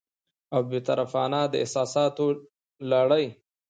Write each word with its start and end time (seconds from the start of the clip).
او 0.53 0.61
بې 0.69 0.79
طرفانه، 0.87 1.41
د 1.51 1.53
احساساتو 1.63 2.25
لرې 2.89 3.25